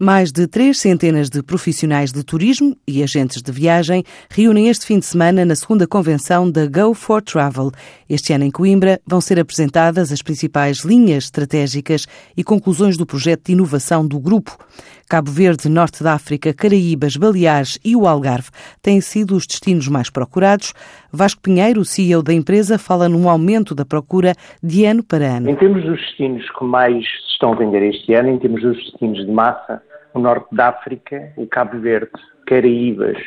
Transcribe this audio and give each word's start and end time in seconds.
Mais 0.00 0.30
de 0.30 0.46
três 0.46 0.78
centenas 0.78 1.28
de 1.28 1.42
profissionais 1.42 2.12
de 2.12 2.22
turismo 2.22 2.76
e 2.86 3.02
agentes 3.02 3.42
de 3.42 3.50
viagem 3.50 4.04
reúnem 4.30 4.68
este 4.68 4.86
fim 4.86 5.00
de 5.00 5.06
semana 5.06 5.44
na 5.44 5.56
segunda 5.56 5.88
convenção 5.88 6.48
da 6.48 6.66
Go 6.66 6.94
for 6.94 7.20
Travel. 7.20 7.72
Este 8.08 8.32
ano 8.32 8.44
em 8.44 8.50
Coimbra 8.52 9.00
vão 9.04 9.20
ser 9.20 9.40
apresentadas 9.40 10.12
as 10.12 10.22
principais 10.22 10.84
linhas 10.84 11.24
estratégicas 11.24 12.06
e 12.36 12.44
conclusões 12.44 12.96
do 12.96 13.04
projeto 13.04 13.46
de 13.46 13.54
inovação 13.54 14.06
do 14.06 14.20
grupo. 14.20 14.56
Cabo 15.10 15.32
Verde, 15.32 15.68
Norte 15.68 16.04
da 16.04 16.12
África, 16.12 16.54
Caraíbas, 16.54 17.16
Baleares 17.16 17.76
e 17.84 17.96
o 17.96 18.06
Algarve 18.06 18.50
têm 18.80 19.00
sido 19.00 19.34
os 19.34 19.48
destinos 19.48 19.88
mais 19.88 20.08
procurados. 20.08 20.74
Vasco 21.12 21.40
Pinheiro, 21.40 21.84
CEO 21.84 22.22
da 22.22 22.32
empresa, 22.32 22.78
fala 22.78 23.08
num 23.08 23.28
aumento 23.28 23.74
da 23.74 23.84
procura 23.84 24.34
de 24.62 24.84
ano 24.84 25.02
para 25.02 25.24
ano. 25.24 25.50
Em 25.50 25.56
termos 25.56 25.82
dos 25.82 25.98
destinos 25.98 26.48
que 26.56 26.64
mais 26.64 27.04
se 27.04 27.32
estão 27.32 27.52
a 27.52 27.56
vender 27.56 27.82
este 27.82 28.14
ano, 28.14 28.28
em 28.28 28.38
termos 28.38 28.62
dos 28.62 28.76
destinos 28.76 29.26
de 29.26 29.32
massa, 29.32 29.82
o 30.14 30.18
norte 30.18 30.46
da 30.52 30.68
África, 30.68 31.32
o 31.36 31.46
Cabo 31.46 31.78
Verde, 31.78 32.10
Caraíbas, 32.46 33.18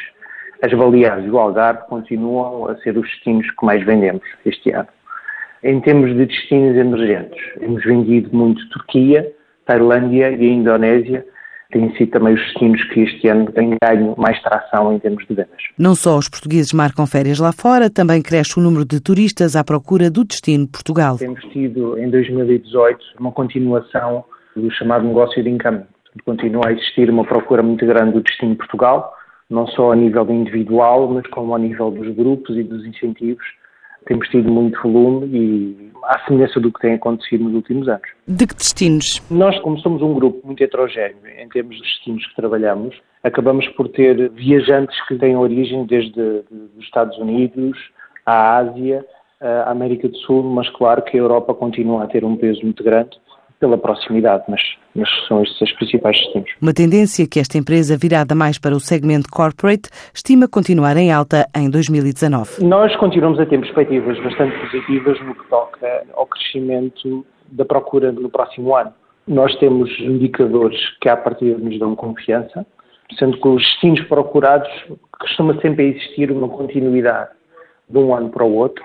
as 0.62 0.74
Baleares 0.74 1.26
e 1.26 1.30
o 1.30 1.40
Algarve 1.40 1.88
continuam 1.88 2.68
a 2.70 2.76
ser 2.78 2.98
os 2.98 3.08
destinos 3.10 3.50
que 3.50 3.66
mais 3.66 3.84
vendemos 3.84 4.24
este 4.46 4.72
ano. 4.72 4.88
Em 5.64 5.80
termos 5.82 6.16
de 6.16 6.26
destinos 6.26 6.76
emergentes, 6.76 7.40
temos 7.60 7.84
vendido 7.84 8.36
muito 8.36 8.68
Turquia, 8.70 9.32
Tailândia 9.66 10.32
e 10.32 10.50
a 10.50 10.54
Indonésia, 10.54 11.26
têm 11.72 11.96
sido 11.96 12.12
também 12.12 12.34
os 12.34 12.42
destinos 12.42 12.84
que 12.86 13.02
este 13.02 13.28
ano 13.28 13.52
têm 13.52 13.78
ganho 13.82 14.14
mais 14.18 14.42
tração 14.42 14.94
em 14.94 15.00
termos 15.00 15.26
de 15.26 15.34
vendas. 15.34 15.62
Não 15.78 15.96
só 15.96 16.18
os 16.18 16.28
portugueses 16.28 16.74
marcam 16.74 17.08
férias 17.08 17.40
lá 17.40 17.52
fora, 17.52 17.90
também 17.90 18.22
cresce 18.22 18.60
o 18.60 18.62
número 18.62 18.86
de 18.86 19.00
turistas 19.00 19.56
à 19.56 19.64
procura 19.64 20.10
do 20.10 20.26
destino 20.26 20.68
Portugal. 20.68 21.18
Temos 21.18 21.44
tido 21.46 21.98
em 21.98 22.10
2018 22.10 23.00
uma 23.20 23.32
continuação 23.32 24.26
do 24.56 24.70
chamado 24.72 25.08
negócio 25.08 25.42
de 25.42 25.50
encaminho 25.50 25.88
continua 26.26 26.68
a 26.68 26.72
existir 26.72 27.10
uma 27.10 27.24
procura 27.24 27.64
muito 27.64 27.86
grande 27.86 28.14
do 28.14 28.22
destino 28.22 28.52
de 28.52 28.58
Portugal, 28.58 29.14
não 29.50 29.68
só 29.68 29.92
a 29.92 29.96
nível 29.96 30.30
individual, 30.30 31.08
mas 31.10 31.28
como 31.28 31.56
a 31.56 31.60
nível 31.60 31.92
dos 31.92 32.14
grupos 32.16 32.58
e 32.58 32.64
dos 32.64 32.86
incentivos. 32.86 33.46
Temos 34.06 34.28
tido 34.30 34.52
muito 34.52 34.82
volume 34.82 35.28
e 35.28 35.92
à 36.06 36.20
semelhança 36.26 36.60
do 36.60 36.72
que 36.72 36.80
tem 36.80 36.96
acontecido 36.96 37.44
nos 37.44 37.54
últimos 37.54 37.88
anos. 37.88 38.08
De 38.28 38.48
que 38.48 38.56
destinos? 38.56 39.22
Nós, 39.30 39.60
como 39.60 39.78
somos 39.80 40.02
um 40.02 40.16
grupo 40.16 40.46
muito 40.46 40.64
heterogéneo 40.64 41.18
em 41.38 41.48
termos 41.50 41.76
de 41.76 41.84
destinos 41.84 42.26
que 42.26 42.36
trabalhamos, 42.36 43.00
acabamos 43.24 43.68
por 43.70 43.88
ter 43.90 44.30
viajantes 44.32 45.00
que 45.08 45.16
têm 45.18 45.38
origem 45.38 45.86
desde 45.86 46.20
os 46.20 46.84
Estados 46.84 47.16
Unidos, 47.20 47.78
à 48.26 48.58
Ásia, 48.58 49.06
à 49.40 49.70
América 49.70 50.08
do 50.08 50.18
Sul, 50.18 50.44
mas 50.44 50.68
claro 50.70 51.04
que 51.04 51.18
a 51.18 51.22
Europa 51.22 51.54
continua 51.54 52.04
a 52.04 52.08
ter 52.08 52.26
um 52.26 52.36
peso 52.36 52.62
muito 52.64 52.84
grande 52.84 53.20
pela 53.62 53.78
proximidade, 53.78 54.44
mas, 54.50 54.60
mas 54.96 55.08
são 55.28 55.42
estes 55.44 55.62
os 55.62 55.72
principais 55.74 56.18
destinos. 56.18 56.50
Uma 56.60 56.74
tendência 56.74 57.28
que 57.28 57.40
esta 57.40 57.58
empresa, 57.58 57.96
virada 57.96 58.34
mais 58.34 58.58
para 58.58 58.76
o 58.76 58.80
segmento 58.80 59.30
corporate, 59.32 59.88
estima 60.14 60.48
continuar 60.48 60.98
em 60.98 61.12
alta 61.12 61.48
em 61.56 61.70
2019. 61.70 62.66
Nós 62.66 62.94
continuamos 62.98 63.40
a 63.40 63.46
ter 63.46 63.60
perspectivas 63.60 64.20
bastante 64.22 64.58
positivas 64.58 65.22
no 65.22 65.36
que 65.36 65.48
toca 65.48 66.04
ao 66.16 66.26
crescimento 66.26 67.24
da 67.52 67.64
procura 67.64 68.12
no 68.12 68.30
próximo 68.30 68.76
ano. 68.76 68.92
Nós 69.28 69.56
temos 69.58 69.90
indicadores 70.00 70.80
que, 71.00 71.08
à 71.08 71.16
partida, 71.16 71.58
nos 71.60 71.78
dão 71.78 71.96
confiança, 71.96 72.66
sendo 73.20 73.40
que 73.40 73.48
os 73.48 73.62
destinos 73.62 74.02
procurados 74.08 74.70
costuma 75.20 75.54
sempre 75.62 75.90
existir 75.90 76.32
uma 76.32 76.50
continuidade 76.50 77.30
de 77.88 77.98
um 78.00 78.16
ano 78.16 78.30
para 78.30 78.44
o 78.44 78.56
outro 78.56 78.84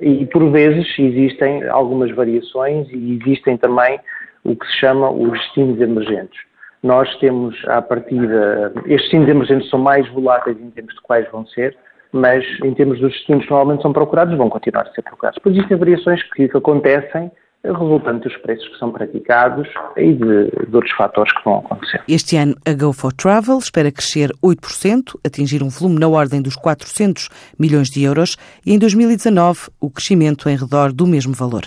e 0.00 0.26
por 0.26 0.50
vezes 0.50 0.86
existem 0.98 1.66
algumas 1.68 2.14
variações 2.14 2.88
e 2.90 3.18
existem 3.20 3.56
também 3.56 3.98
o 4.46 4.56
que 4.56 4.66
se 4.66 4.78
chama 4.78 5.10
os 5.10 5.32
destinos 5.32 5.80
emergentes. 5.80 6.40
Nós 6.82 7.14
temos, 7.18 7.56
à 7.66 7.82
partida, 7.82 8.72
estes 8.86 9.02
destinos 9.02 9.28
emergentes 9.28 9.70
são 9.70 9.78
mais 9.78 10.08
voláteis 10.10 10.56
em 10.60 10.70
termos 10.70 10.94
de 10.94 11.00
quais 11.00 11.28
vão 11.30 11.46
ser, 11.46 11.76
mas 12.12 12.44
em 12.62 12.72
termos 12.74 13.00
dos 13.00 13.12
destinos 13.12 13.44
que 13.44 13.50
normalmente 13.50 13.82
são 13.82 13.92
procurados, 13.92 14.36
vão 14.36 14.48
continuar 14.48 14.82
a 14.82 14.92
ser 14.92 15.02
procurados. 15.02 15.36
Depois 15.36 15.56
existem 15.56 15.76
variações 15.76 16.22
que, 16.32 16.48
que 16.48 16.56
acontecem 16.56 17.30
resultante 17.64 18.28
dos 18.28 18.36
preços 18.38 18.68
que 18.68 18.78
são 18.78 18.92
praticados 18.92 19.68
e 19.96 20.12
de, 20.12 20.68
de, 20.68 20.76
outros 20.76 20.92
fatores 20.92 21.32
que 21.32 21.44
vão 21.44 21.58
acontecer. 21.58 22.00
Este 22.08 22.36
ano, 22.36 22.54
a 22.64 22.72
Go 22.72 22.92
for 22.92 23.12
Travel 23.12 23.58
espera 23.58 23.90
crescer 23.90 24.30
8%, 24.42 25.18
atingir 25.24 25.62
um 25.62 25.68
volume 25.68 25.98
na 25.98 26.08
ordem 26.08 26.40
dos 26.40 26.56
400 26.56 27.28
milhões 27.58 27.88
de 27.90 28.04
euros 28.04 28.36
e 28.64 28.72
em 28.72 28.78
2019 28.78 29.68
o 29.80 29.90
crescimento 29.90 30.48
em 30.48 30.56
redor 30.56 30.92
do 30.92 31.06
mesmo 31.06 31.32
valor. 31.34 31.62